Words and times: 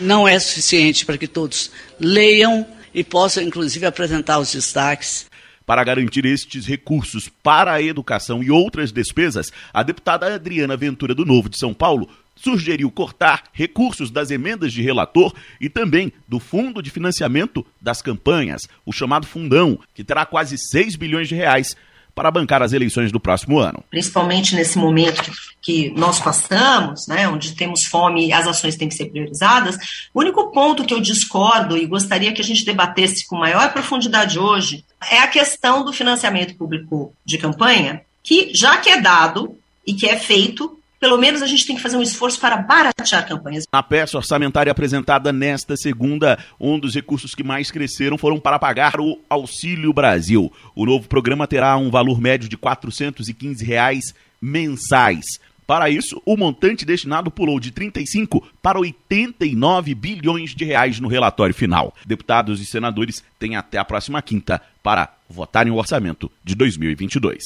não 0.00 0.26
é 0.26 0.38
suficiente 0.38 1.04
para 1.04 1.18
que 1.18 1.26
todos 1.26 1.70
leiam 1.98 2.66
e 2.94 3.02
possam, 3.02 3.42
inclusive, 3.42 3.86
apresentar 3.86 4.38
os 4.38 4.52
destaques. 4.52 5.26
Para 5.64 5.84
garantir 5.84 6.24
estes 6.24 6.66
recursos 6.66 7.28
para 7.28 7.72
a 7.72 7.82
educação 7.82 8.42
e 8.42 8.50
outras 8.50 8.90
despesas, 8.90 9.52
a 9.72 9.82
deputada 9.82 10.34
Adriana 10.34 10.76
Ventura 10.76 11.14
do 11.14 11.24
Novo 11.24 11.48
de 11.48 11.58
São 11.58 11.72
Paulo 11.72 12.08
sugeriu 12.34 12.90
cortar 12.90 13.44
recursos 13.52 14.10
das 14.10 14.30
emendas 14.30 14.72
de 14.72 14.82
relator 14.82 15.32
e 15.60 15.68
também 15.68 16.12
do 16.26 16.40
fundo 16.40 16.82
de 16.82 16.90
financiamento 16.90 17.64
das 17.80 18.02
campanhas, 18.02 18.62
o 18.84 18.92
chamado 18.92 19.26
fundão, 19.26 19.78
que 19.94 20.02
terá 20.02 20.26
quase 20.26 20.58
6 20.58 20.96
bilhões 20.96 21.28
de 21.28 21.34
reais 21.34 21.76
para 22.14 22.30
bancar 22.30 22.62
as 22.62 22.72
eleições 22.72 23.10
do 23.10 23.20
próximo 23.20 23.58
ano. 23.58 23.82
Principalmente 23.90 24.54
nesse 24.54 24.78
momento 24.78 25.30
que, 25.60 25.92
nós 25.96 26.20
passamos, 26.20 27.06
né, 27.06 27.28
onde 27.28 27.54
temos 27.54 27.84
fome 27.84 28.26
e 28.26 28.32
as 28.32 28.46
ações 28.46 28.76
têm 28.76 28.88
que 28.88 28.94
ser 28.94 29.06
priorizadas, 29.06 29.76
o 30.12 30.20
único 30.20 30.50
ponto 30.50 30.84
que 30.84 30.92
eu 30.92 31.00
discordo 31.00 31.76
e 31.76 31.86
gostaria 31.86 32.32
que 32.32 32.42
a 32.42 32.44
gente 32.44 32.64
debatesse 32.64 33.26
com 33.26 33.36
maior 33.36 33.72
profundidade 33.72 34.38
hoje 34.38 34.84
é 35.10 35.18
a 35.18 35.28
questão 35.28 35.84
do 35.84 35.92
financiamento 35.92 36.54
público 36.56 37.12
de 37.24 37.38
campanha, 37.38 38.02
que 38.22 38.52
já 38.54 38.76
que 38.78 38.90
é 38.90 39.00
dado 39.00 39.56
e 39.86 39.94
que 39.94 40.06
é 40.06 40.16
feito, 40.16 40.78
pelo 41.02 41.18
menos 41.18 41.42
a 41.42 41.46
gente 41.48 41.66
tem 41.66 41.74
que 41.74 41.82
fazer 41.82 41.96
um 41.96 42.02
esforço 42.02 42.38
para 42.38 42.56
baratear 42.58 43.26
campanhas. 43.26 43.64
Na 43.72 43.82
peça 43.82 44.16
orçamentária 44.16 44.70
apresentada 44.70 45.32
nesta 45.32 45.76
segunda, 45.76 46.38
um 46.60 46.78
dos 46.78 46.94
recursos 46.94 47.34
que 47.34 47.42
mais 47.42 47.72
cresceram 47.72 48.16
foram 48.16 48.38
para 48.38 48.56
pagar 48.56 49.00
o 49.00 49.18
Auxílio 49.28 49.92
Brasil. 49.92 50.52
O 50.76 50.86
novo 50.86 51.08
programa 51.08 51.48
terá 51.48 51.76
um 51.76 51.90
valor 51.90 52.20
médio 52.20 52.48
de 52.48 52.56
415 52.56 53.64
reais 53.64 54.14
mensais. 54.40 55.24
Para 55.66 55.90
isso, 55.90 56.22
o 56.24 56.36
montante 56.36 56.84
destinado 56.84 57.32
pulou 57.32 57.58
de 57.58 57.72
35 57.72 58.40
para 58.62 58.78
89 58.78 59.96
bilhões 59.96 60.54
de 60.54 60.64
reais 60.64 61.00
no 61.00 61.08
relatório 61.08 61.54
final. 61.54 61.92
Deputados 62.06 62.60
e 62.60 62.64
senadores 62.64 63.24
têm 63.40 63.56
até 63.56 63.76
a 63.76 63.84
próxima 63.84 64.22
quinta 64.22 64.62
para 64.80 65.12
votarem 65.28 65.72
o 65.72 65.76
orçamento 65.78 66.30
de 66.44 66.54
2022. 66.54 67.42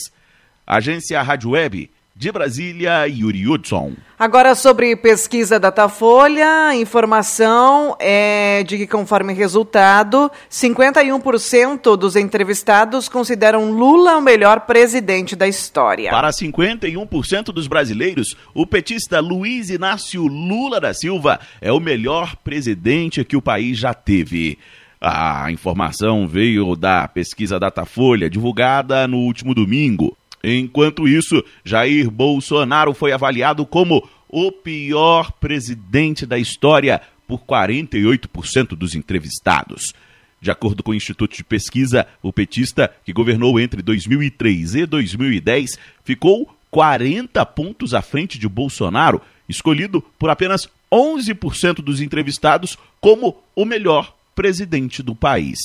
Agência 0.66 1.22
Rádio 1.22 1.50
Web 1.50 1.88
de 2.18 2.32
Brasília, 2.32 3.06
Yuri 3.06 3.46
Hudson. 3.46 3.92
Agora 4.18 4.54
sobre 4.54 4.96
pesquisa 4.96 5.60
Datafolha, 5.60 6.74
informação 6.74 7.94
é 8.00 8.64
de 8.66 8.78
que, 8.78 8.86
conforme 8.86 9.34
resultado, 9.34 10.30
51% 10.50 11.94
dos 11.94 12.16
entrevistados 12.16 13.06
consideram 13.06 13.70
Lula 13.70 14.16
o 14.16 14.22
melhor 14.22 14.60
presidente 14.60 15.36
da 15.36 15.46
história. 15.46 16.10
Para 16.10 16.30
51% 16.30 17.52
dos 17.52 17.66
brasileiros, 17.66 18.34
o 18.54 18.66
petista 18.66 19.20
Luiz 19.20 19.68
Inácio 19.68 20.26
Lula 20.26 20.80
da 20.80 20.94
Silva 20.94 21.38
é 21.60 21.70
o 21.70 21.78
melhor 21.78 22.34
presidente 22.36 23.22
que 23.24 23.36
o 23.36 23.42
país 23.42 23.76
já 23.76 23.92
teve. 23.92 24.58
A 24.98 25.50
informação 25.50 26.26
veio 26.26 26.74
da 26.74 27.06
pesquisa 27.06 27.60
Datafolha, 27.60 28.30
divulgada 28.30 29.06
no 29.06 29.18
último 29.18 29.54
domingo. 29.54 30.16
Enquanto 30.42 31.08
isso, 31.08 31.44
Jair 31.64 32.10
Bolsonaro 32.10 32.94
foi 32.94 33.12
avaliado 33.12 33.66
como 33.66 34.08
o 34.28 34.52
pior 34.52 35.32
presidente 35.32 36.26
da 36.26 36.38
história 36.38 37.00
por 37.26 37.40
48% 37.40 38.76
dos 38.76 38.94
entrevistados. 38.94 39.92
De 40.40 40.50
acordo 40.50 40.82
com 40.82 40.90
o 40.90 40.94
Instituto 40.94 41.36
de 41.36 41.42
Pesquisa, 41.42 42.06
o 42.22 42.32
petista, 42.32 42.92
que 43.04 43.12
governou 43.12 43.58
entre 43.58 43.82
2003 43.82 44.74
e 44.74 44.86
2010, 44.86 45.78
ficou 46.04 46.54
40 46.70 47.44
pontos 47.46 47.94
à 47.94 48.02
frente 48.02 48.38
de 48.38 48.48
Bolsonaro, 48.48 49.20
escolhido 49.48 50.02
por 50.18 50.28
apenas 50.28 50.68
11% 50.92 51.76
dos 51.76 52.00
entrevistados 52.00 52.76
como 53.00 53.42
o 53.54 53.64
melhor 53.64 54.14
presidente 54.34 55.02
do 55.02 55.14
país. 55.14 55.58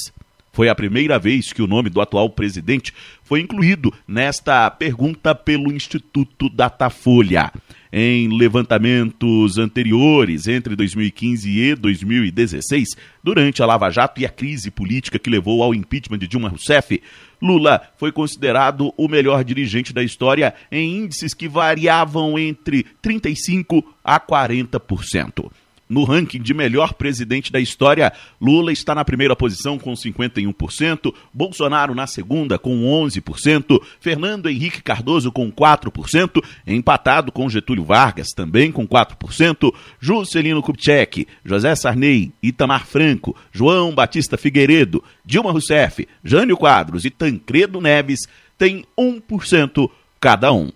Foi 0.54 0.68
a 0.68 0.76
primeira 0.76 1.18
vez 1.18 1.54
que 1.54 1.62
o 1.62 1.68
nome 1.68 1.90
do 1.90 2.02
atual 2.02 2.30
presidente 2.30 2.94
foi 3.24 3.40
incluído 3.40 3.94
nesta 4.06 4.70
pergunta 4.70 5.34
pelo 5.34 5.72
Instituto 5.72 6.50
Datafolha. 6.50 7.52
Em 7.94 8.30
levantamentos 8.38 9.58
anteriores, 9.58 10.48
entre 10.48 10.76
2015 10.76 11.50
e 11.50 11.76
2016, 11.76 12.90
durante 13.24 13.62
a 13.62 13.66
Lava 13.66 13.90
Jato 13.90 14.22
e 14.22 14.26
a 14.26 14.30
crise 14.30 14.72
política 14.72 15.20
que 15.20 15.30
levou 15.30 15.62
ao 15.62 15.74
impeachment 15.74 16.18
de 16.18 16.28
Dilma 16.28 16.50
Rousseff, 16.50 17.02
Lula 17.42 17.82
foi 17.98 18.12
considerado 18.12 18.94
o 18.98 19.08
melhor 19.08 19.44
dirigente 19.44 19.94
da 19.94 20.04
história 20.04 20.54
em 20.72 20.98
índices 20.98 21.34
que 21.34 21.50
variavam 21.50 22.38
entre 22.38 22.86
35% 23.04 23.84
a 24.04 24.20
40%. 24.20 25.52
No 25.92 26.06
ranking 26.06 26.42
de 26.42 26.54
melhor 26.54 26.94
presidente 26.94 27.52
da 27.52 27.60
história, 27.60 28.14
Lula 28.40 28.72
está 28.72 28.96
na 28.96 29.04
primeira 29.04 29.36
posição 29.36 29.78
com 29.78 29.92
51%, 29.92 31.14
Bolsonaro 31.34 31.94
na 31.94 32.08
segunda 32.08 32.58
com 32.58 32.82
11%, 33.06 33.78
Fernando 34.00 34.48
Henrique 34.50 34.82
Cardoso 34.82 35.34
com 35.34 35.52
4%, 35.52 36.42
empatado 36.66 37.30
com 37.30 37.50
Getúlio 37.50 37.84
Vargas 37.84 38.30
também 38.30 38.72
com 38.72 38.88
4%, 38.88 39.70
Juscelino 40.00 40.62
Kubitschek, 40.62 41.28
José 41.44 41.76
Sarney, 41.76 42.32
Itamar 42.42 42.86
Franco, 42.88 43.36
João 43.52 43.94
Batista 43.94 44.38
Figueiredo, 44.38 45.04
Dilma 45.26 45.52
Rousseff, 45.52 46.08
Jânio 46.24 46.56
Quadros 46.56 47.04
e 47.04 47.10
Tancredo 47.10 47.82
Neves 47.82 48.22
têm 48.58 48.86
1% 48.98 49.92
cada 50.22 50.54
um. 50.54 50.72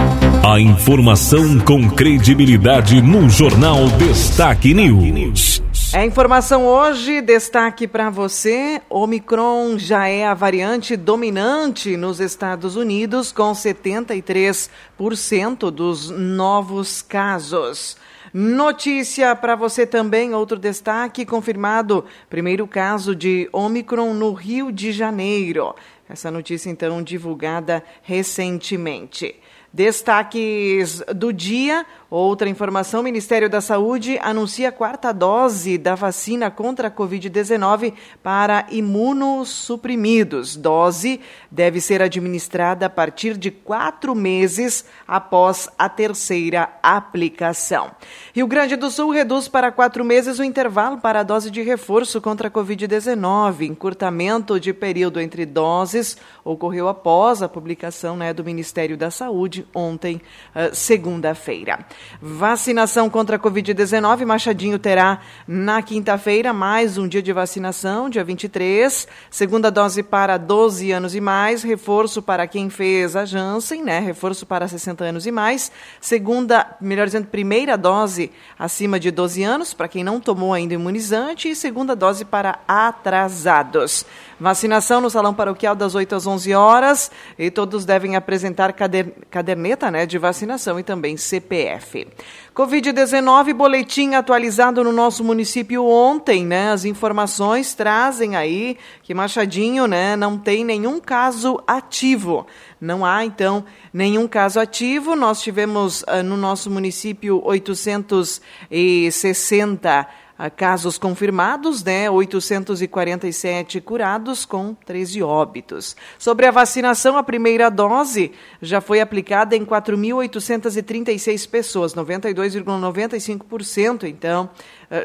A 0.46 0.60
informação 0.60 1.58
com 1.60 1.90
credibilidade 1.90 3.00
no 3.02 3.28
Jornal 3.28 3.88
Destaque 3.98 4.72
News. 4.74 5.62
É 5.92 6.04
informação 6.04 6.66
hoje, 6.66 7.20
destaque 7.20 7.88
para 7.88 8.10
você: 8.10 8.80
Omicron 8.88 9.76
já 9.76 10.06
é 10.06 10.24
a 10.24 10.34
variante 10.34 10.96
dominante 10.96 11.96
nos 11.96 12.20
Estados 12.20 12.76
Unidos, 12.76 13.32
com 13.32 13.50
73% 13.50 15.68
dos 15.68 16.08
novos 16.10 17.02
casos. 17.02 17.96
Notícia 18.32 19.34
para 19.34 19.56
você 19.56 19.84
também, 19.84 20.32
outro 20.32 20.56
destaque: 20.56 21.26
confirmado 21.26 22.04
primeiro 22.28 22.68
caso 22.68 23.16
de 23.16 23.48
Omicron 23.52 24.14
no 24.14 24.32
Rio 24.32 24.70
de 24.70 24.92
Janeiro. 24.92 25.74
Essa 26.08 26.30
notícia, 26.30 26.70
então, 26.70 27.02
divulgada 27.02 27.82
recentemente. 28.02 29.34
Destaques 29.72 31.02
do 31.14 31.32
dia: 31.32 31.86
Outra 32.10 32.48
informação: 32.48 33.00
o 33.02 33.04
Ministério 33.04 33.48
da 33.48 33.60
Saúde 33.60 34.18
anuncia 34.20 34.70
a 34.70 34.72
quarta 34.72 35.12
dose 35.12 35.78
da 35.78 35.94
vacina 35.94 36.50
contra 36.50 36.88
a 36.88 36.90
Covid-19 36.90 37.94
para 38.20 38.66
imunossuprimidos. 38.68 40.56
Dose 40.56 41.20
deve 41.48 41.80
ser 41.80 42.02
administrada 42.02 42.86
a 42.86 42.90
partir 42.90 43.36
de 43.36 43.52
quatro 43.52 44.12
meses 44.12 44.84
após 45.06 45.68
a 45.78 45.88
terceira 45.88 46.68
aplicação. 46.82 47.92
Rio 48.34 48.48
Grande 48.48 48.74
do 48.74 48.90
Sul 48.90 49.12
reduz 49.12 49.46
para 49.46 49.70
quatro 49.70 50.04
meses 50.04 50.40
o 50.40 50.44
intervalo 50.44 50.98
para 50.98 51.20
a 51.20 51.22
dose 51.24 51.48
de 51.48 51.62
reforço 51.62 52.20
contra 52.20 52.48
a 52.48 52.50
Covid-19. 52.50 53.68
Encurtamento 53.68 54.58
de 54.58 54.72
período 54.72 55.20
entre 55.20 55.46
doses 55.46 56.16
ocorreu 56.44 56.88
após 56.88 57.40
a 57.40 57.48
publicação 57.48 58.16
né, 58.16 58.32
do 58.32 58.42
Ministério 58.42 58.96
da 58.96 59.12
Saúde 59.12 59.59
ontem, 59.74 60.20
uh, 60.54 60.74
segunda-feira. 60.74 61.78
Vacinação 62.20 63.08
contra 63.10 63.36
a 63.36 63.38
Covid-19, 63.38 64.24
Machadinho 64.24 64.78
terá 64.78 65.20
na 65.46 65.82
quinta-feira 65.82 66.52
mais 66.52 66.98
um 66.98 67.08
dia 67.08 67.22
de 67.22 67.32
vacinação, 67.32 68.10
dia 68.10 68.24
23. 68.24 69.06
Segunda 69.30 69.70
dose 69.70 70.02
para 70.02 70.36
12 70.36 70.92
anos 70.92 71.14
e 71.14 71.20
mais, 71.20 71.62
reforço 71.62 72.22
para 72.22 72.46
quem 72.46 72.70
fez 72.70 73.16
a 73.16 73.24
Janssen, 73.24 73.82
né? 73.82 74.00
Reforço 74.00 74.46
para 74.46 74.66
60 74.66 75.04
anos 75.04 75.26
e 75.26 75.30
mais. 75.30 75.70
Segunda, 76.00 76.76
melhor 76.80 77.06
dizendo, 77.06 77.26
primeira 77.26 77.76
dose 77.76 78.30
acima 78.58 78.98
de 78.98 79.10
12 79.10 79.42
anos, 79.42 79.74
para 79.74 79.88
quem 79.88 80.04
não 80.04 80.20
tomou 80.20 80.52
ainda 80.52 80.74
imunizante, 80.74 81.48
e 81.48 81.56
segunda 81.56 81.96
dose 81.96 82.24
para 82.24 82.60
atrasados. 82.66 84.04
Vacinação 84.40 85.02
no 85.02 85.10
Salão 85.10 85.34
Paroquial 85.34 85.76
das 85.76 85.94
8 85.94 86.14
às 86.14 86.26
11 86.26 86.54
horas 86.54 87.10
e 87.38 87.50
todos 87.50 87.84
devem 87.84 88.16
apresentar 88.16 88.72
caderneta 88.72 89.90
né, 89.90 90.06
de 90.06 90.16
vacinação 90.16 90.80
e 90.80 90.82
também 90.82 91.18
CPF. 91.18 92.08
Covid-19, 92.56 93.52
boletim 93.52 94.14
atualizado 94.14 94.82
no 94.82 94.92
nosso 94.92 95.22
município 95.22 95.84
ontem, 95.84 96.46
né? 96.46 96.72
As 96.72 96.86
informações 96.86 97.74
trazem 97.74 98.34
aí 98.34 98.78
que 99.02 99.12
Machadinho, 99.12 99.86
né, 99.86 100.16
não 100.16 100.38
tem 100.38 100.64
nenhum 100.64 101.00
caso 101.00 101.62
ativo. 101.66 102.46
Não 102.80 103.04
há, 103.04 103.26
então, 103.26 103.62
nenhum 103.92 104.26
caso 104.26 104.58
ativo. 104.58 105.14
Nós 105.14 105.42
tivemos 105.42 106.00
uh, 106.02 106.22
no 106.24 106.38
nosso 106.38 106.70
município 106.70 107.42
860 107.44 110.08
casos 110.48 110.96
confirmados, 110.96 111.84
né? 111.84 112.08
847 112.08 113.78
curados 113.80 114.46
com 114.46 114.74
13 114.86 115.22
óbitos. 115.22 115.94
Sobre 116.18 116.46
a 116.46 116.50
vacinação, 116.50 117.18
a 117.18 117.22
primeira 117.22 117.68
dose 117.68 118.32
já 118.62 118.80
foi 118.80 119.00
aplicada 119.00 119.56
em 119.56 119.66
4.836 119.66 121.50
pessoas, 121.50 121.94
92,95%, 121.94 124.04
então, 124.04 124.48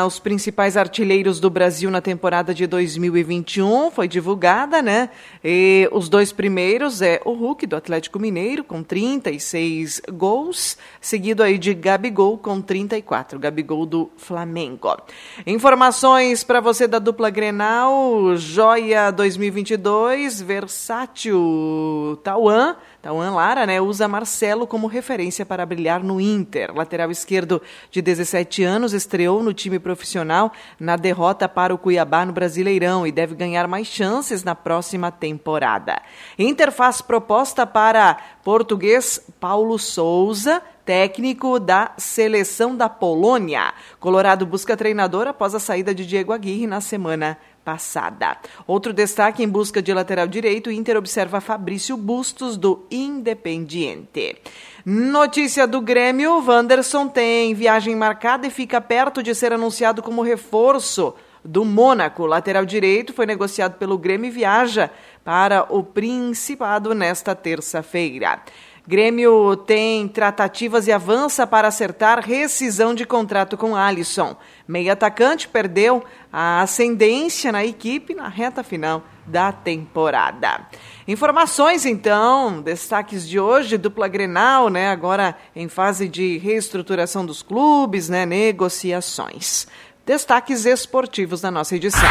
os 0.07 0.19
principais 0.19 0.75
artilheiros 0.75 1.39
do 1.39 1.51
Brasil 1.51 1.91
na 1.91 2.01
temporada 2.01 2.51
de 2.51 2.65
2021 2.65 3.91
foi 3.91 4.07
divulgada, 4.07 4.81
né? 4.81 5.11
E 5.43 5.87
os 5.91 6.09
dois 6.09 6.33
primeiros 6.33 7.03
é 7.03 7.21
o 7.23 7.33
Hulk 7.33 7.67
do 7.67 7.75
Atlético 7.75 8.19
Mineiro 8.19 8.63
com 8.63 8.81
36 8.81 10.01
gols, 10.11 10.77
seguido 10.99 11.43
aí 11.43 11.59
de 11.59 11.75
Gabigol 11.75 12.39
com 12.39 12.59
34, 12.59 13.37
Gabigol 13.37 13.85
do 13.85 14.09
Flamengo. 14.17 14.97
Informações 15.45 16.43
para 16.43 16.59
você 16.59 16.87
da 16.87 16.97
dupla 16.97 17.29
Grenal, 17.29 18.35
Joia 18.35 19.11
2022, 19.11 20.41
versátil 20.41 22.19
Tauan 22.23 22.75
Tauan 23.05 23.35
Lara 23.35 23.67
né, 23.67 23.79
usa 23.79 24.07
Marcelo 24.07 24.65
como 24.65 24.87
referência 24.87 25.45
para 25.45 25.63
brilhar 25.63 26.03
no 26.03 26.19
Inter. 26.19 26.73
Lateral 26.73 27.11
esquerdo 27.11 27.61
de 27.91 28.01
17 28.01 28.63
anos 28.63 28.93
estreou 28.93 29.43
no 29.43 29.53
time 29.53 29.77
profissional 29.77 30.51
na 30.79 30.95
derrota 30.95 31.47
para 31.47 31.71
o 31.71 31.77
Cuiabá 31.77 32.25
no 32.25 32.33
Brasileirão 32.33 33.05
e 33.05 33.11
deve 33.11 33.35
ganhar 33.35 33.67
mais 33.67 33.85
chances 33.85 34.43
na 34.43 34.55
próxima 34.55 35.11
temporada. 35.11 36.01
Inter 36.35 36.71
faz 36.71 36.99
proposta 36.99 37.67
para 37.67 38.17
português 38.43 39.21
Paulo 39.39 39.77
Souza 39.77 40.63
técnico 40.83 41.59
da 41.59 41.91
seleção 41.97 42.75
da 42.77 42.87
Polônia. 42.87 43.73
Colorado 43.99 44.45
busca 44.45 44.77
treinador 44.77 45.27
após 45.27 45.55
a 45.55 45.59
saída 45.59 45.95
de 45.95 46.05
Diego 46.05 46.31
Aguirre 46.31 46.67
na 46.67 46.79
semana 46.79 47.37
passada. 47.65 48.37
Outro 48.67 48.93
destaque 48.93 49.43
em 49.43 49.49
busca 49.49 49.81
de 49.81 49.91
lateral 49.91 50.27
direito, 50.27 50.71
Inter 50.71 50.95
observa 50.95 51.41
Fabrício 51.41 51.97
Bustos 51.97 52.55
do 52.55 52.85
Independiente. 52.91 54.37
Notícia 54.85 55.65
do 55.65 55.81
Grêmio, 55.81 56.45
Wanderson 56.47 57.07
tem 57.07 57.55
viagem 57.55 57.95
marcada 57.95 58.45
e 58.45 58.51
fica 58.51 58.79
perto 58.79 59.23
de 59.23 59.33
ser 59.33 59.51
anunciado 59.51 60.03
como 60.03 60.21
reforço 60.21 61.15
do 61.43 61.65
Mônaco. 61.65 62.25
Lateral 62.25 62.65
direito 62.65 63.13
foi 63.13 63.25
negociado 63.25 63.77
pelo 63.77 63.97
Grêmio 63.97 64.27
e 64.27 64.31
viaja 64.31 64.91
para 65.23 65.65
o 65.69 65.83
Principado 65.83 66.93
nesta 66.93 67.33
terça-feira. 67.33 68.41
Grêmio 68.87 69.55
tem 69.55 70.07
tratativas 70.07 70.85
e 70.85 70.91
avança 70.91 71.47
para 71.47 71.67
acertar 71.67 72.23
rescisão 72.23 72.93
de 72.93 73.03
contrato 73.03 73.57
com 73.57 73.75
Alisson. 73.75 74.35
Meio 74.67 74.91
atacante 74.91 75.47
perdeu 75.47 76.03
a 76.31 76.61
ascendência 76.61 77.51
na 77.51 77.65
equipe 77.65 78.13
na 78.13 78.27
reta 78.27 78.63
final 78.63 79.03
da 79.25 79.51
temporada. 79.51 80.67
Informações 81.07 81.83
então, 81.83 82.61
destaques 82.61 83.27
de 83.27 83.39
hoje, 83.39 83.75
dupla 83.75 84.07
Grenal, 84.07 84.69
né, 84.69 84.89
agora 84.89 85.35
em 85.55 85.67
fase 85.67 86.07
de 86.07 86.37
reestruturação 86.37 87.25
dos 87.25 87.41
clubes, 87.41 88.07
né, 88.07 88.23
negociações 88.23 89.67
destaques 90.05 90.65
esportivos 90.65 91.41
da 91.41 91.49
nossa 91.49 91.75
edição. 91.75 92.07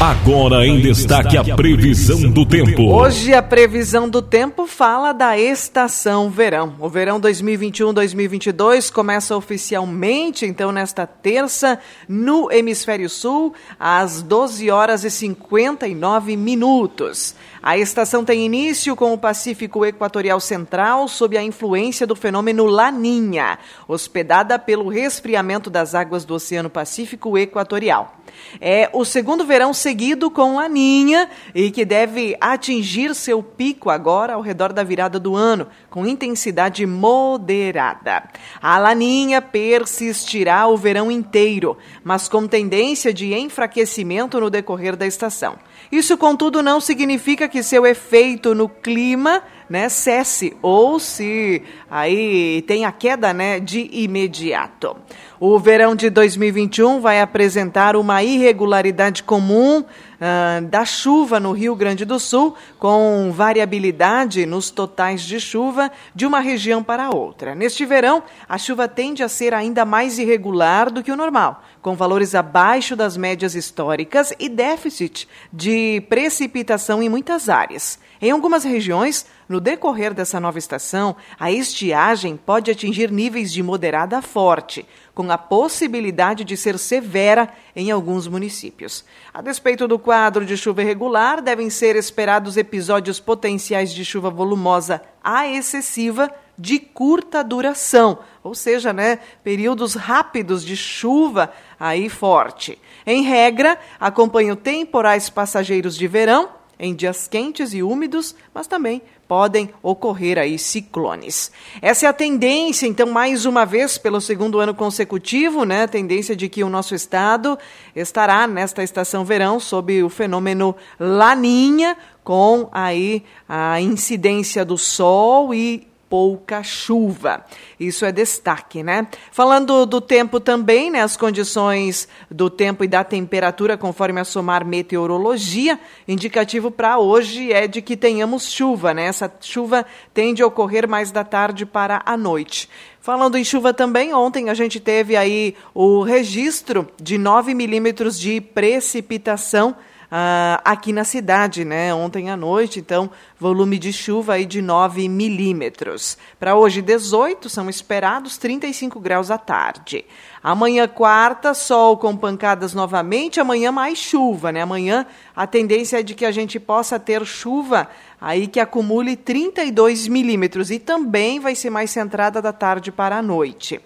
Agora 0.00 0.66
em 0.66 0.80
destaque 0.80 1.36
a 1.36 1.54
previsão 1.54 2.28
do 2.30 2.44
tempo. 2.44 2.90
Hoje 2.90 3.32
a 3.32 3.42
previsão 3.42 4.08
do 4.08 4.20
tempo 4.20 4.66
fala 4.66 5.12
da 5.12 5.38
estação 5.38 6.28
verão. 6.30 6.74
O 6.80 6.88
verão 6.88 7.20
2021-2022 7.20 8.90
começa 8.90 9.36
oficialmente 9.36 10.44
então 10.44 10.72
nesta 10.72 11.06
terça 11.06 11.78
no 12.08 12.50
hemisfério 12.50 13.08
sul 13.08 13.54
às 13.78 14.22
12 14.22 14.70
horas 14.70 15.04
e 15.04 15.10
59 15.10 16.36
minutos. 16.36 17.36
A 17.62 17.76
estação 17.76 18.24
tem 18.24 18.46
início 18.46 18.96
com 18.96 19.12
o 19.12 19.18
Pacífico 19.18 19.84
Equatorial 19.84 20.40
Central 20.40 21.06
sob 21.06 21.36
a 21.36 21.42
influência 21.42 22.06
do 22.06 22.16
fenômeno 22.16 22.64
Laninha, 22.64 23.58
hospedada 23.86 24.58
pelo 24.58 24.88
resfriamento 24.88 25.68
das 25.68 25.94
águas 25.94 26.24
do 26.24 26.34
Oceano 26.34 26.70
Pacífico 26.70 27.36
Equatorial. 27.36 28.14
É 28.62 28.88
o 28.94 29.04
segundo 29.04 29.44
verão 29.44 29.74
seguido 29.74 30.30
com 30.30 30.56
Laninha 30.56 31.28
e 31.54 31.70
que 31.70 31.84
deve 31.84 32.34
atingir 32.40 33.14
seu 33.14 33.42
pico 33.42 33.90
agora 33.90 34.32
ao 34.32 34.40
redor 34.40 34.72
da 34.72 34.82
virada 34.82 35.20
do 35.20 35.36
ano, 35.36 35.66
com 35.90 36.06
intensidade 36.06 36.86
moderada. 36.86 38.22
A 38.62 38.78
Laninha 38.78 39.42
persistirá 39.42 40.66
o 40.66 40.78
verão 40.78 41.10
inteiro, 41.10 41.76
mas 42.02 42.26
com 42.26 42.46
tendência 42.46 43.12
de 43.12 43.34
enfraquecimento 43.34 44.40
no 44.40 44.48
decorrer 44.48 44.96
da 44.96 45.06
estação. 45.06 45.58
Isso, 45.90 46.16
contudo, 46.16 46.62
não 46.62 46.80
significa 46.80 47.48
que 47.48 47.62
seu 47.62 47.84
efeito 47.84 48.54
no 48.54 48.68
clima 48.68 49.42
né, 49.70 49.88
cesse 49.88 50.56
ou 50.60 50.98
se 50.98 51.62
aí 51.88 52.62
tem 52.66 52.84
a 52.84 52.90
queda, 52.90 53.32
né, 53.32 53.60
de 53.60 53.88
imediato. 53.92 54.96
O 55.38 55.58
verão 55.58 55.94
de 55.94 56.10
2021 56.10 57.00
vai 57.00 57.20
apresentar 57.20 57.96
uma 57.96 58.22
irregularidade 58.22 59.22
comum 59.22 59.78
uh, 59.78 60.66
da 60.66 60.84
chuva 60.84 61.40
no 61.40 61.52
Rio 61.52 61.74
Grande 61.74 62.04
do 62.04 62.18
Sul, 62.18 62.54
com 62.78 63.32
variabilidade 63.32 64.44
nos 64.44 64.70
totais 64.70 65.22
de 65.22 65.40
chuva 65.40 65.90
de 66.14 66.26
uma 66.26 66.40
região 66.40 66.82
para 66.82 67.08
outra. 67.08 67.54
Neste 67.54 67.86
verão, 67.86 68.22
a 68.46 68.58
chuva 68.58 68.86
tende 68.86 69.22
a 69.22 69.28
ser 69.28 69.54
ainda 69.54 69.86
mais 69.86 70.18
irregular 70.18 70.90
do 70.90 71.02
que 71.02 71.12
o 71.12 71.16
normal, 71.16 71.62
com 71.80 71.94
valores 71.94 72.34
abaixo 72.34 72.94
das 72.94 73.16
médias 73.16 73.54
históricas 73.54 74.34
e 74.38 74.46
déficit 74.46 75.26
de 75.50 76.02
precipitação 76.08 77.02
em 77.02 77.08
muitas 77.08 77.48
áreas. 77.48 77.98
Em 78.20 78.30
algumas 78.30 78.64
regiões, 78.64 79.24
no 79.50 79.58
decorrer 79.58 80.14
dessa 80.14 80.38
nova 80.38 80.60
estação, 80.60 81.16
a 81.36 81.50
estiagem 81.50 82.36
pode 82.36 82.70
atingir 82.70 83.10
níveis 83.10 83.52
de 83.52 83.64
moderada 83.64 84.18
a 84.18 84.22
forte, 84.22 84.86
com 85.12 85.28
a 85.28 85.36
possibilidade 85.36 86.44
de 86.44 86.56
ser 86.56 86.78
severa 86.78 87.52
em 87.74 87.90
alguns 87.90 88.28
municípios. 88.28 89.04
A 89.34 89.42
despeito 89.42 89.88
do 89.88 89.98
quadro 89.98 90.46
de 90.46 90.56
chuva 90.56 90.82
irregular, 90.82 91.42
devem 91.42 91.68
ser 91.68 91.96
esperados 91.96 92.56
episódios 92.56 93.18
potenciais 93.18 93.92
de 93.92 94.04
chuva 94.04 94.30
volumosa 94.30 95.02
a 95.20 95.48
excessiva 95.48 96.32
de 96.56 96.78
curta 96.78 97.42
duração, 97.42 98.20
ou 98.44 98.54
seja, 98.54 98.92
né, 98.92 99.18
períodos 99.42 99.96
rápidos 99.96 100.64
de 100.64 100.76
chuva 100.76 101.50
aí 101.78 102.08
forte. 102.08 102.78
Em 103.04 103.24
regra, 103.24 103.76
acompanham 103.98 104.54
temporais 104.54 105.28
passageiros 105.28 105.96
de 105.96 106.06
verão 106.06 106.59
em 106.80 106.94
dias 106.94 107.28
quentes 107.28 107.74
e 107.74 107.82
úmidos, 107.82 108.34
mas 108.54 108.66
também 108.66 109.02
podem 109.28 109.70
ocorrer 109.82 110.38
aí 110.38 110.58
ciclones. 110.58 111.52
Essa 111.80 112.06
é 112.06 112.08
a 112.08 112.12
tendência, 112.12 112.86
então, 112.86 113.08
mais 113.08 113.44
uma 113.44 113.64
vez, 113.64 113.98
pelo 113.98 114.20
segundo 114.20 114.58
ano 114.58 114.74
consecutivo, 114.74 115.64
né? 115.64 115.86
Tendência 115.86 116.34
de 116.34 116.48
que 116.48 116.64
o 116.64 116.70
nosso 116.70 116.94
estado 116.94 117.56
estará 117.94 118.48
nesta 118.48 118.82
estação 118.82 119.24
verão 119.24 119.60
sob 119.60 120.02
o 120.02 120.08
fenômeno 120.08 120.74
Laninha, 120.98 121.96
com 122.24 122.68
aí 122.72 123.22
a 123.48 123.80
incidência 123.80 124.64
do 124.64 124.78
sol 124.78 125.54
e 125.54 125.89
pouca 126.10 126.60
chuva. 126.64 127.44
Isso 127.78 128.04
é 128.04 128.10
destaque, 128.10 128.82
né? 128.82 129.06
Falando 129.30 129.86
do 129.86 130.00
tempo 130.00 130.40
também, 130.40 130.90
né? 130.90 131.02
As 131.02 131.16
condições 131.16 132.08
do 132.28 132.50
tempo 132.50 132.82
e 132.82 132.88
da 132.88 133.04
temperatura, 133.04 133.78
conforme 133.78 134.20
a 134.20 134.24
Somar 134.24 134.66
Meteorologia, 134.66 135.78
indicativo 136.08 136.68
para 136.68 136.98
hoje 136.98 137.52
é 137.52 137.68
de 137.68 137.80
que 137.80 137.96
tenhamos 137.96 138.50
chuva, 138.50 138.92
né? 138.92 139.04
Essa 139.04 139.32
chuva 139.40 139.86
tende 140.12 140.42
a 140.42 140.46
ocorrer 140.46 140.88
mais 140.88 141.12
da 141.12 141.22
tarde 141.22 141.64
para 141.64 142.02
a 142.04 142.16
noite. 142.16 142.68
Falando 143.00 143.38
em 143.38 143.44
chuva 143.44 143.72
também, 143.72 144.12
ontem 144.12 144.50
a 144.50 144.54
gente 144.54 144.80
teve 144.80 145.16
aí 145.16 145.54
o 145.72 146.02
registro 146.02 146.88
de 147.00 147.16
9 147.16 147.54
milímetros 147.54 148.18
de 148.18 148.40
precipitação 148.40 149.76
uh, 150.10 150.60
aqui 150.64 150.92
na 150.92 151.04
cidade, 151.04 151.64
né? 151.64 151.94
Ontem 151.94 152.30
à 152.30 152.36
noite, 152.36 152.80
então, 152.80 153.10
volume 153.38 153.78
de 153.78 153.92
chuva 153.92 154.34
aí 154.34 154.44
de 154.44 154.60
9 154.60 155.08
milímetros. 155.08 156.18
Para 156.38 156.56
hoje, 156.56 156.82
18, 156.82 157.48
são 157.48 157.70
esperados 157.70 158.36
35 158.36 158.98
graus 158.98 159.30
à 159.30 159.38
tarde. 159.38 160.04
Amanhã, 160.42 160.88
quarta, 160.88 161.54
sol 161.54 161.96
com 161.96 162.16
pancadas 162.16 162.74
novamente. 162.74 163.40
Amanhã, 163.40 163.70
mais 163.70 163.98
chuva, 163.98 164.50
né? 164.50 164.62
Amanhã, 164.62 165.06
a 165.36 165.46
tendência 165.46 166.00
é 166.00 166.02
de 166.02 166.14
que 166.14 166.24
a 166.24 166.32
gente 166.32 166.58
possa 166.58 166.98
ter 166.98 167.24
chuva 167.24 167.88
aí 168.20 168.46
que 168.46 168.60
acumule 168.60 169.16
32 169.16 170.08
milímetros 170.08 170.70
e 170.70 170.78
também 170.78 171.40
vai 171.40 171.54
ser 171.54 171.70
mais 171.70 171.90
centrada 171.90 172.42
da 172.42 172.52
tarde 172.52 172.90
para 172.90 173.18
a 173.18 173.22
noite. 173.22 173.80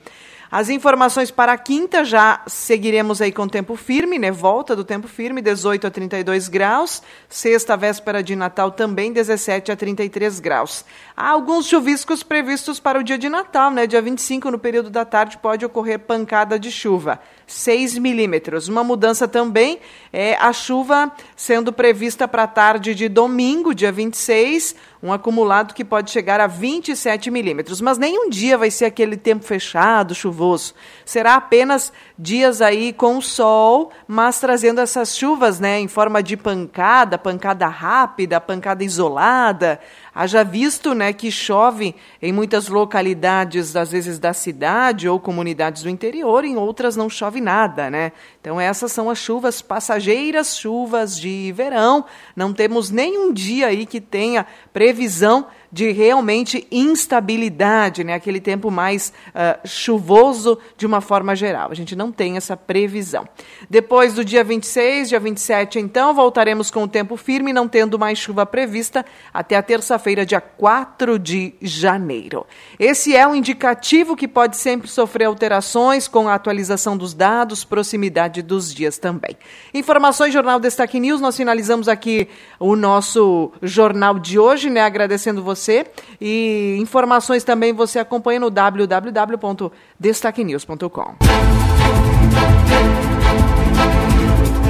As 0.55 0.69
informações 0.69 1.33
para 1.33 1.53
a 1.53 1.59
quinta 1.59 2.05
já 2.05 2.41
seguiremos 2.47 3.21
aí 3.21 3.33
com 3.33 3.49
tempo 3.49 3.75
firme, 3.75 4.21
né? 4.21 4.31
Volta 4.31 4.77
do 4.77 4.85
tempo 4.85 5.09
firme, 5.09 5.43
18 5.43 5.89
a 5.89 5.91
32 5.91 6.47
graus. 6.47 7.03
Sexta, 7.29 7.77
véspera 7.77 8.23
de 8.23 8.37
Natal, 8.37 8.71
também 8.71 9.13
17 9.13 9.73
a 9.73 9.77
33 9.77 10.39
graus. 10.39 10.85
Há 11.17 11.29
alguns 11.29 11.67
chuviscos 11.67 12.25
previstos 12.25 12.81
para 12.81 12.99
o 12.99 13.05
dia 13.05 13.17
de 13.17 13.29
Natal, 13.29 13.71
né? 13.71 13.87
Dia 13.87 14.03
25, 14.03 14.51
no 14.51 14.59
período 14.59 14.91
da 14.91 15.05
tarde, 15.05 15.39
pode 15.39 15.65
ocorrer 15.65 16.01
pancada 16.01 16.59
de 16.59 16.73
chuva. 16.73 17.21
6 17.47 17.99
milímetros. 17.99 18.67
Uma 18.67 18.83
mudança 18.83 19.29
também 19.29 19.79
é 20.13 20.35
a 20.35 20.53
chuva 20.53 21.13
sendo 21.37 21.73
prevista 21.73 22.27
para 22.27 22.45
a 22.45 22.49
tarde 22.49 22.97
de 22.97 23.09
domingo, 23.09 23.75
dia 23.75 23.93
26, 23.93 24.75
um 25.03 25.13
acumulado 25.13 25.75
que 25.75 25.85
pode 25.85 26.11
chegar 26.11 26.41
a 26.41 26.47
27 26.47 27.31
milímetros. 27.31 27.81
Mas 27.81 27.99
nenhum 27.99 28.29
dia 28.29 28.57
vai 28.57 28.71
ser 28.71 28.87
aquele 28.87 29.17
tempo 29.17 29.45
fechado, 29.45 30.15
chuvoso. 30.15 30.75
Será 31.05 31.37
apenas 31.37 31.93
dias 32.19 32.61
aí 32.61 32.93
com 32.93 33.21
sol, 33.21 33.93
mas 34.09 34.41
trazendo 34.41 34.81
essas 34.81 35.17
chuvas 35.17 35.61
né, 35.61 35.79
em 35.79 35.87
forma 35.87 36.23
de 36.23 36.37
pancada, 36.37 37.19
pancada 37.19 37.69
rápida, 37.69 38.41
pancada 38.41 38.83
isolada. 38.83 39.79
Haja 40.15 40.45
visto 40.45 40.95
né, 40.95 41.13
que 41.13 41.31
chove 41.31 41.95
em 42.23 42.33
muitas 42.33 42.69
localidades, 42.69 43.75
às 43.75 43.91
vezes 43.91 44.19
da 44.19 44.33
cidade 44.33 45.09
ou 45.09 45.19
comunidades 45.19 45.83
do 45.83 45.91
interior, 45.91 46.45
em 46.45 46.57
outras 46.57 46.95
não 46.95 47.11
chove 47.11 47.41
nada. 47.41 47.91
Né? 47.91 48.13
Então, 48.41 48.61
essas 48.61 48.93
são 48.93 49.11
as 49.11 49.19
chuvas 49.19 49.61
passageiras, 49.61 50.57
chuvas 50.57 51.19
de 51.19 51.51
verão. 51.53 52.05
Não 52.37 52.53
temos 52.53 52.91
nenhum 52.91 53.33
dia 53.33 53.67
aí 53.67 53.87
que 53.87 54.01
tenha 54.01 54.47
previsão 54.73 55.47
de 55.75 55.91
realmente 55.91 56.69
instabilidade, 56.71 58.05
né? 58.05 58.15
aquele 58.15 58.41
tempo 58.41 58.71
mais 58.71 59.13
uh, 59.31 59.67
chuvoso 59.67 60.57
de 60.77 60.87
uma 60.87 61.01
forma 61.01 61.35
geral. 61.35 61.73
A 61.73 61.75
gente 61.75 61.97
não 61.97 62.13
tem 62.13 62.37
essa 62.37 62.57
previsão. 62.57 63.29
Depois 63.69 64.15
do 64.15 64.25
dia 64.25 64.45
26, 64.45 65.09
dia 65.09 65.19
27, 65.19 65.81
então, 65.81 66.15
voltaremos 66.15 66.71
com 66.71 66.85
o 66.85 66.89
tempo 66.89 67.17
firme, 67.17 67.53
não 67.53 67.67
tendo 67.67 67.99
mais 67.99 68.21
chuva 68.21 68.47
prevista 68.47 69.05
até 69.33 69.57
a 69.57 69.63
terça-feira, 69.65 70.25
dia 70.25 70.41
4 70.41 71.19
de 71.19 71.55
janeiro. 71.61 72.47
Esse 72.79 73.17
é 73.17 73.27
um 73.27 73.35
indicativo 73.35 74.15
que 74.15 74.29
pode 74.29 74.57
sempre 74.57 74.87
sofrer 74.87 75.25
alterações 75.25 76.07
com 76.07 76.29
a 76.29 76.35
atualização 76.35 76.97
dos 76.97 77.15
dados, 77.15 77.65
proximidade 77.65 78.43
dos 78.43 78.73
dias 78.73 78.97
também. 78.97 79.37
Informações, 79.75 80.33
Jornal 80.33 80.61
Destaque 80.61 81.01
News, 81.01 81.21
nós 81.21 81.37
finalizamos 81.37 81.89
aqui 81.89 82.29
o 82.61 82.77
nosso 82.77 83.51
jornal 83.61 84.21
de 84.21 84.39
hoje, 84.39 84.71
né? 84.71 84.81
Agradecendo 84.81 85.43
você 85.43 85.64
você. 85.65 85.87
E 86.21 86.77
informações 86.79 87.43
também 87.43 87.73
você 87.73 87.99
acompanha 87.99 88.39
no 88.41 88.51
www.destaquenews.com. 88.51 91.15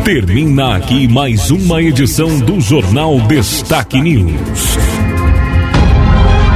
Termina 0.04 0.76
aqui 0.76 1.09
mais 1.09 1.50
uma 1.50 1.83
edição 1.83 2.38
do 2.40 2.61
Jornal 2.61 3.18
Destaque 3.20 3.98
News. 4.00 4.76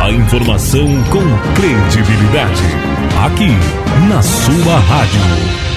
A 0.01 0.11
informação 0.11 0.87
com 1.11 1.21
credibilidade. 1.55 2.63
Aqui, 3.25 3.51
na 4.09 4.23
sua 4.23 4.79
rádio. 4.79 5.68